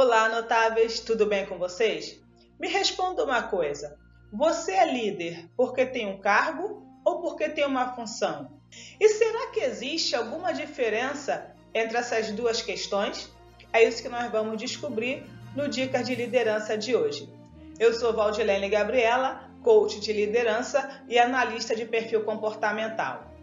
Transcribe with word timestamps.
Olá, 0.00 0.28
notáveis, 0.28 1.00
tudo 1.00 1.26
bem 1.26 1.44
com 1.44 1.58
vocês? 1.58 2.20
Me 2.56 2.68
responda 2.68 3.24
uma 3.24 3.42
coisa: 3.42 3.98
você 4.32 4.70
é 4.70 4.92
líder 4.92 5.50
porque 5.56 5.84
tem 5.84 6.06
um 6.06 6.20
cargo 6.20 6.86
ou 7.04 7.20
porque 7.20 7.48
tem 7.48 7.66
uma 7.66 7.96
função? 7.96 8.60
E 9.00 9.08
será 9.08 9.48
que 9.48 9.58
existe 9.58 10.14
alguma 10.14 10.54
diferença 10.54 11.52
entre 11.74 11.98
essas 11.98 12.30
duas 12.30 12.62
questões? 12.62 13.28
É 13.72 13.82
isso 13.82 14.00
que 14.00 14.08
nós 14.08 14.30
vamos 14.30 14.56
descobrir 14.56 15.24
no 15.56 15.68
Dicas 15.68 16.06
de 16.06 16.14
Liderança 16.14 16.78
de 16.78 16.94
hoje. 16.94 17.28
Eu 17.76 17.92
sou 17.92 18.12
Valdilene 18.12 18.68
Gabriela, 18.68 19.50
coach 19.64 19.98
de 19.98 20.12
liderança 20.12 21.02
e 21.08 21.18
analista 21.18 21.74
de 21.74 21.84
perfil 21.84 22.22
comportamental. 22.22 23.34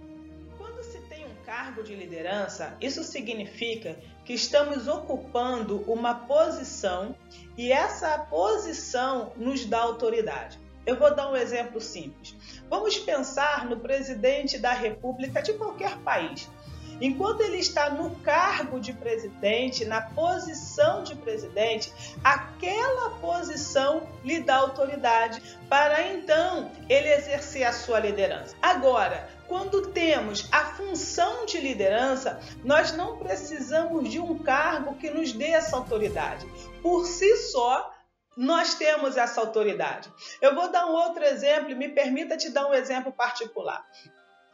Cargo 1.46 1.84
de 1.84 1.96
liderança, 1.96 2.75
isso 2.82 3.04
significa 3.04 3.98
que 4.25 4.34
estamos 4.34 4.88
ocupando 4.88 5.83
uma 5.87 6.15
posição 6.15 7.15
e 7.56 7.71
essa 7.71 8.18
posição 8.18 9.32
nos 9.37 9.64
dá 9.65 9.79
autoridade. 9.79 10.60
Eu 10.86 10.97
vou 10.97 11.15
dar 11.15 11.32
um 11.32 11.36
exemplo 11.36 11.79
simples. 11.79 12.36
Vamos 12.70 12.97
pensar 12.97 13.65
no 13.65 13.79
presidente 13.79 14.57
da 14.57 14.73
República 14.73 15.42
de 15.42 15.54
qualquer 15.54 15.97
país. 16.00 16.50
Enquanto 17.01 17.42
ele 17.42 17.57
está 17.57 17.89
no 17.89 18.12
cargo 18.18 18.79
de 18.79 18.93
presidente, 18.93 19.84
na 19.84 20.01
posição 20.01 21.04
de 21.04 21.14
presidente, 21.15 21.92
aquela 22.23 23.09
posição 23.20 24.07
lhe 24.23 24.39
dá 24.39 24.56
autoridade 24.57 25.42
para 25.68 26.07
então 26.07 26.71
ele 26.87 27.12
exercer 27.12 27.64
a 27.64 27.73
sua 27.73 28.00
liderança. 28.00 28.56
Agora, 28.62 29.28
quando 29.48 29.92
temos 29.92 30.48
a 30.52 30.66
função 30.66 31.46
de 31.46 31.60
liderança, 31.60 32.40
nós 32.64 32.92
não 32.92 33.17
precisamos 33.17 34.09
de 34.09 34.20
um 34.20 34.38
cargo 34.40 34.95
que 34.95 35.09
nos 35.09 35.31
dê 35.31 35.52
essa 35.52 35.76
autoridade. 35.76 36.45
Por 36.81 37.06
si 37.06 37.36
só, 37.38 37.94
nós 38.36 38.76
temos 38.76 39.16
essa 39.18 39.40
autoridade. 39.42 40.12
Eu 40.42 40.54
vou 40.56 40.70
dar 40.70 40.86
um 40.88 40.94
outro 40.94 41.24
exemplo, 41.24 41.76
me 41.76 41.90
permita 41.90 42.36
te 42.36 42.50
dar 42.50 42.68
um 42.68 42.74
exemplo 42.74 43.12
particular. 43.12 43.86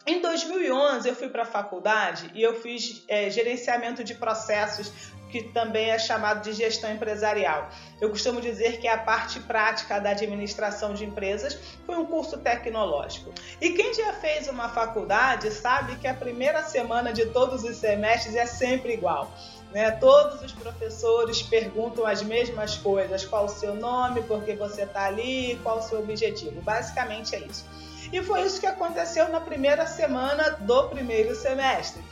Em 0.05 0.19
2011, 0.19 1.07
eu 1.07 1.15
fui 1.15 1.29
para 1.29 1.43
a 1.43 1.45
faculdade 1.45 2.31
e 2.33 2.41
eu 2.41 2.59
fiz 2.59 3.03
é, 3.07 3.29
gerenciamento 3.29 4.03
de 4.03 4.15
processos, 4.15 4.91
que 5.29 5.43
também 5.43 5.91
é 5.91 5.99
chamado 5.99 6.43
de 6.43 6.53
gestão 6.53 6.91
empresarial. 6.91 7.69
Eu 8.01 8.09
costumo 8.09 8.41
dizer 8.41 8.79
que 8.79 8.87
é 8.87 8.91
a 8.91 8.97
parte 8.97 9.39
prática 9.39 9.99
da 9.99 10.09
administração 10.09 10.93
de 10.93 11.05
empresas 11.05 11.57
foi 11.85 11.95
um 11.95 12.05
curso 12.05 12.37
tecnológico. 12.39 13.31
E 13.61 13.69
quem 13.69 13.93
já 13.93 14.11
fez 14.13 14.47
uma 14.47 14.69
faculdade 14.69 15.51
sabe 15.51 15.95
que 15.97 16.07
a 16.07 16.13
primeira 16.13 16.63
semana 16.63 17.13
de 17.13 17.27
todos 17.27 17.63
os 17.63 17.77
semestres 17.77 18.35
é 18.35 18.45
sempre 18.45 18.93
igual. 18.93 19.31
Né? 19.71 19.91
Todos 19.91 20.41
os 20.41 20.51
professores 20.51 21.41
perguntam 21.43 22.05
as 22.05 22.21
mesmas 22.21 22.75
coisas: 22.75 23.23
qual 23.23 23.45
o 23.45 23.49
seu 23.49 23.73
nome, 23.75 24.21
por 24.23 24.43
que 24.43 24.53
você 24.53 24.81
está 24.81 25.05
ali, 25.05 25.57
qual 25.63 25.77
o 25.77 25.81
seu 25.81 25.99
objetivo. 25.99 26.59
Basicamente 26.61 27.35
é 27.35 27.39
isso. 27.39 27.65
E 28.11 28.21
foi 28.21 28.41
isso 28.43 28.59
que 28.59 28.67
aconteceu 28.67 29.29
na 29.29 29.39
primeira 29.39 29.85
semana 29.85 30.51
do 30.51 30.89
primeiro 30.89 31.33
semestre. 31.35 32.03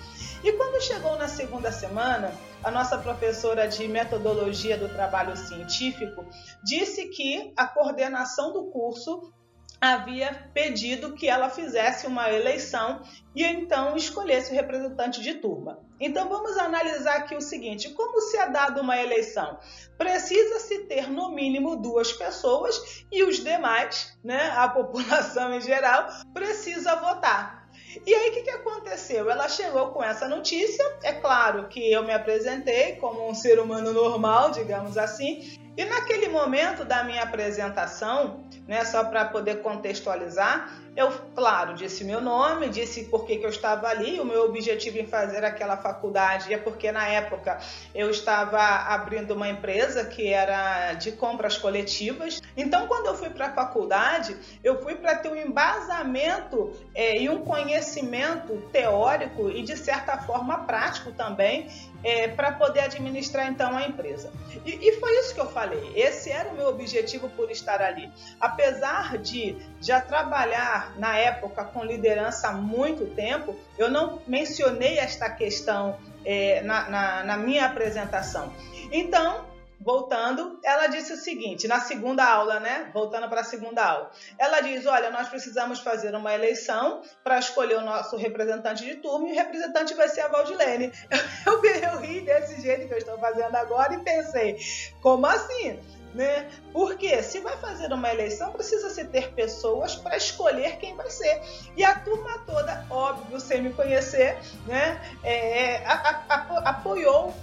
E 0.44 0.54
quando 0.54 0.82
chegou 0.82 1.18
na 1.18 1.28
segunda 1.28 1.72
semana, 1.72 2.34
a 2.64 2.72
nossa 2.72 2.98
professora 2.98 3.68
de 3.68 3.88
metodologia 3.88 4.78
do 4.78 4.88
trabalho 4.88 5.36
científico 5.36 6.26
disse 6.64 7.10
que 7.10 7.54
a 7.58 7.68
coordenação 7.68 8.54
do 8.54 8.66
curso 8.72 9.34
havia 9.82 10.50
pedido 10.54 11.14
que 11.14 11.28
ela 11.28 11.50
fizesse 11.50 12.06
uma 12.06 12.30
eleição 12.32 13.02
e 13.36 13.44
então 13.44 13.96
escolhesse 13.96 14.52
o 14.52 14.56
representante 14.56 15.22
de 15.22 15.36
turma. 15.36 15.80
Então 16.00 16.28
vamos 16.28 16.58
analisar 16.58 17.18
aqui 17.18 17.36
o 17.36 17.42
seguinte: 17.42 17.90
como 17.90 18.22
se 18.22 18.38
é 18.38 18.50
dada 18.50 18.82
uma 18.82 18.98
eleição? 18.98 19.58
Precisa-se 19.98 20.86
ter 20.86 21.10
no 21.10 21.32
mínimo 21.32 21.76
duas 21.76 22.12
pessoas 22.12 23.06
e 23.12 23.24
os 23.24 23.44
demais, 23.44 24.18
né, 24.24 24.52
a 24.56 24.68
população 24.70 25.54
em 25.54 25.62
geral, 25.62 26.08
precisa 26.34 26.96
votar. 26.96 27.60
E 28.06 28.14
aí, 28.14 28.30
o 28.30 28.34
que, 28.34 28.44
que 28.44 28.50
aconteceu? 28.52 29.30
Ela 29.32 29.48
chegou 29.48 29.88
com 29.88 30.04
essa 30.04 30.28
notícia. 30.28 30.84
É 31.02 31.14
claro 31.14 31.68
que 31.70 31.92
eu 31.92 32.04
me 32.04 32.14
apresentei 32.14 32.96
como 32.98 33.28
um 33.28 33.34
ser 33.34 33.60
humano 33.60 33.92
normal, 33.92 34.52
digamos 34.52 34.96
assim, 34.98 35.58
e 35.80 35.86
naquele 35.86 36.28
momento 36.28 36.84
da 36.84 37.06
minha 37.06 37.24
apresentação, 37.24 38.44
né, 38.68 38.84
só 38.84 39.06
para 39.06 39.24
poder 39.24 39.62
contextualizar, 39.62 40.70
eu, 40.94 41.10
claro, 41.34 41.74
disse 41.74 42.04
meu 42.04 42.20
nome, 42.20 42.68
disse 42.68 43.06
por 43.06 43.26
que, 43.26 43.38
que 43.38 43.46
eu 43.46 43.50
estava 43.50 43.88
ali, 43.88 44.20
o 44.20 44.26
meu 44.26 44.44
objetivo 44.44 44.98
em 44.98 45.08
fazer 45.08 45.46
aquela 45.46 45.78
faculdade 45.78 46.54
é 46.54 46.58
porque 46.58 46.92
na 46.92 47.08
época 47.08 47.58
eu 47.96 48.10
estava 48.10 48.60
abrindo 48.60 49.32
uma 49.32 49.48
empresa 49.48 50.04
que 50.04 50.28
era 50.28 50.94
de 50.96 51.14
compras 51.14 51.58
coletivas. 51.58 52.42
Então, 52.58 52.86
quando 52.88 53.06
eu 53.06 53.16
fui 53.16 53.30
para 53.30 53.48
a 53.48 53.54
faculdade, 53.54 54.36
eu 54.62 54.82
fui 54.82 54.96
para 54.96 55.16
ter 55.16 55.30
um 55.30 55.36
embasamento 55.38 56.74
é, 56.94 57.22
e 57.22 57.30
um 57.30 57.46
conhecimento 57.46 58.58
teórico 58.74 59.50
e, 59.50 59.62
de 59.62 59.78
certa 59.78 60.18
forma, 60.18 60.66
prático 60.66 61.14
também 61.14 61.70
é, 62.04 62.28
para 62.28 62.52
poder 62.52 62.82
administrar 62.82 63.48
então 63.48 63.76
a 63.76 63.84
empresa. 63.84 64.32
E, 64.66 64.72
e, 64.72 65.00
foi 65.00 65.12
isso 65.20 65.34
que 65.34 65.40
eu 65.40 65.50
falei. 65.50 65.69
Esse 65.96 66.32
era 66.32 66.50
o 66.50 66.56
meu 66.56 66.68
objetivo 66.68 67.30
por 67.30 67.52
estar 67.52 67.82
ali. 67.82 68.12
Apesar 68.40 69.18
de 69.18 69.58
já 69.82 70.00
trabalhar 70.02 70.94
na 70.98 71.18
época 71.18 71.64
com 71.66 71.84
liderança 71.84 72.50
há 72.50 72.54
muito 72.54 73.06
tempo, 73.08 73.56
eu 73.78 73.90
não 73.90 74.22
mencionei 74.28 74.98
esta 74.98 75.30
questão 75.30 75.98
é, 76.26 76.62
na, 76.62 76.90
na, 76.90 77.24
na 77.24 77.38
minha 77.38 77.66
apresentação. 77.66 78.54
Então, 78.92 79.49
voltando, 79.80 80.60
ela 80.64 80.88
disse 80.88 81.14
o 81.14 81.18
seguinte, 81.18 81.68
na 81.68 81.80
segunda 81.80 82.26
aula, 82.26 82.60
né? 82.60 82.90
Voltando 82.94 83.30
para 83.30 83.42
a 83.42 83.44
segunda 83.44 83.84
aula. 83.84 84.12
Ela 84.38 84.60
diz: 84.60 84.86
olha, 84.86 85.10
nós 85.10 85.30
precisamos 85.30 85.80
fazer 85.80 86.14
uma 86.14 86.34
eleição 86.34 87.02
para 87.24 87.40
escolher 87.40 87.78
o 87.78 87.82
nosso 87.82 88.18
representante 88.18 88.86
de 88.86 88.96
turma 88.96 89.28
e 89.28 89.32
o 89.32 89.36
representante 89.36 89.94
vai 89.94 90.10
ser 90.10 90.22
a 90.22 90.28
Valdilene. 90.28 90.92
Eu, 91.46 91.64
eu, 91.64 91.76
eu 91.76 92.00
ri 92.00 92.22
desse 92.22 92.62
jeito 92.62 92.88
que 92.88 92.94
eu 92.94 92.98
estou 92.98 93.18
fazendo 93.18 93.56
agora 93.56 93.94
e 93.94 94.04
pensei: 94.04 94.58
como 95.02 95.26
assim? 95.26 95.80
Né? 96.14 96.50
Porque 96.74 97.22
se 97.22 97.40
vai 97.40 97.56
fazer 97.58 97.92
uma 97.94 98.10
eleição, 98.10 98.52
precisa 98.52 98.90
se 98.90 99.06
ter 99.06 99.32
pessoas 99.34 99.96
para 99.96 100.18
escolher 100.18 100.78
quem 100.78 100.96
vai 100.96 101.10
ser. 101.10 101.42
E 101.78 101.84
a 101.84 101.98
turma 102.00 102.40
toda, 102.46 102.86
óbvio, 102.90 103.40
sem 103.40 103.62
me 103.62 103.74
conhecer, 103.74 104.38
né, 104.66 105.00
é, 105.24 105.78
a, 105.86 105.94
a, 105.94 106.36
a, 106.36 106.70
apoiou 106.70 107.34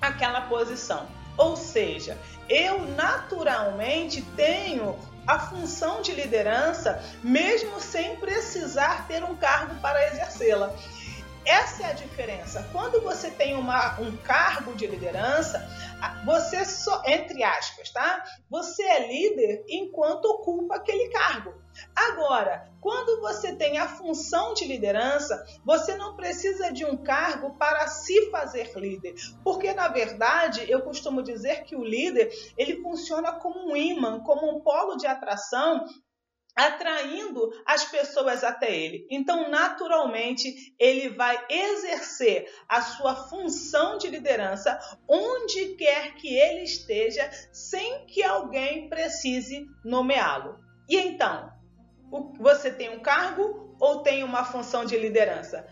aquela 0.00 0.42
posição. 0.42 1.06
Ou 1.36 1.56
seja, 1.56 2.18
eu 2.48 2.82
naturalmente 2.82 4.22
tenho 4.36 4.98
a 5.26 5.38
função 5.38 6.02
de 6.02 6.12
liderança, 6.12 7.02
mesmo 7.22 7.80
sem 7.80 8.16
precisar 8.16 9.06
ter 9.06 9.22
um 9.22 9.36
cargo 9.36 9.74
para 9.80 10.06
exercê-la. 10.08 10.74
Essa 11.44 11.84
é 11.84 11.90
a 11.90 11.94
diferença. 11.94 12.68
Quando 12.72 13.00
você 13.00 13.30
tem 13.30 13.56
uma, 13.56 13.98
um 14.00 14.16
cargo 14.18 14.74
de 14.74 14.86
liderança, 14.86 15.68
você 16.24 16.64
só, 16.64 17.02
entre 17.04 17.42
aspas, 17.42 17.90
tá? 17.90 18.22
Você 18.48 18.82
é 18.82 19.08
líder 19.08 19.64
enquanto 19.68 20.26
ocupa 20.26 20.76
aquele 20.76 21.08
cargo. 21.08 21.61
Agora, 21.94 22.70
quando 22.80 23.20
você 23.20 23.54
tem 23.54 23.78
a 23.78 23.88
função 23.88 24.54
de 24.54 24.64
liderança, 24.64 25.44
você 25.64 25.96
não 25.96 26.16
precisa 26.16 26.72
de 26.72 26.84
um 26.84 26.96
cargo 26.96 27.56
para 27.56 27.86
se 27.86 28.30
fazer 28.30 28.72
líder, 28.76 29.14
porque 29.44 29.72
na 29.72 29.88
verdade 29.88 30.68
eu 30.70 30.82
costumo 30.82 31.22
dizer 31.22 31.64
que 31.64 31.76
o 31.76 31.84
líder 31.84 32.32
ele 32.56 32.82
funciona 32.82 33.32
como 33.32 33.70
um 33.70 33.76
imã, 33.76 34.20
como 34.20 34.50
um 34.50 34.60
polo 34.60 34.96
de 34.96 35.06
atração 35.06 35.86
atraindo 36.54 37.50
as 37.64 37.84
pessoas 37.84 38.44
até 38.44 38.74
ele. 38.76 39.06
Então, 39.10 39.48
naturalmente, 39.48 40.74
ele 40.78 41.08
vai 41.10 41.46
exercer 41.48 42.46
a 42.68 42.82
sua 42.82 43.14
função 43.14 43.96
de 43.96 44.08
liderança 44.08 44.78
onde 45.08 45.74
quer 45.76 46.14
que 46.14 46.34
ele 46.34 46.62
esteja, 46.62 47.30
sem 47.52 48.06
que 48.06 48.22
alguém 48.22 48.88
precise 48.88 49.66
nomeá-lo. 49.84 50.58
E 50.88 50.96
então, 50.96 51.50
você 52.38 52.70
tem 52.70 52.90
um 52.90 53.00
cargo 53.00 53.74
ou 53.78 54.02
tem 54.02 54.22
uma 54.22 54.44
função 54.44 54.84
de 54.84 54.96
liderança? 54.96 55.66